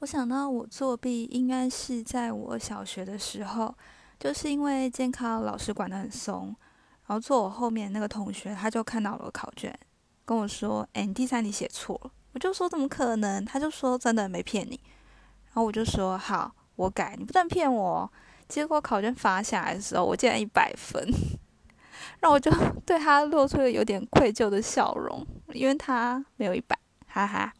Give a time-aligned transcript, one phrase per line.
[0.00, 3.74] 我想到我作弊应该是在我小学的时候，
[4.20, 6.54] 就是因为监考老师管得很松，
[7.06, 9.76] 然后坐我后面那个同学他就看到了我考卷，
[10.24, 14.78] 跟我说：“哎，第三题写错了。”我就说：“怎么可能？”他就说：“真的没骗你。”
[15.48, 18.12] 然后我就说：“好，我改，你不能骗我。”
[18.46, 21.02] 结果考卷发下来的时候，我竟然一百分，
[22.20, 22.52] 让我就
[22.84, 27.52] 对他露出了有点愧疚的笑容，因为他没有一百，哈哈。